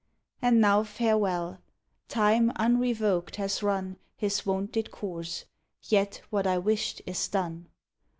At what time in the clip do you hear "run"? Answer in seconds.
3.61-3.97